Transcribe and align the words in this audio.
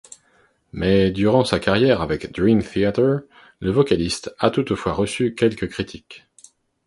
Mais 0.73 1.11
durant 1.11 1.45
sa 1.45 1.59
carrière 1.59 2.01
avec 2.01 2.31
Dream 2.33 2.63
Theater, 2.63 3.19
le 3.59 3.69
vocaliste 3.69 4.33
a 4.39 4.49
toutefois 4.49 4.93
reçu 4.93 5.35
quelques 5.35 5.69
critiques. 5.69 6.25